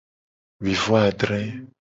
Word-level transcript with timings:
Wi 0.61 0.73
vo 0.81 0.95
adre. 1.09 1.41